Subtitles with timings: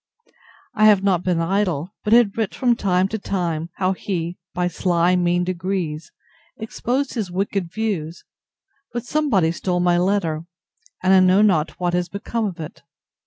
[0.73, 4.67] I have not been idle; but had writ from time to time, how he, by
[4.67, 6.11] sly mean degrees,
[6.57, 8.23] exposed his wicked views;
[8.91, 10.45] but somebody stole my letter,
[11.03, 12.81] and I know not what has become of it.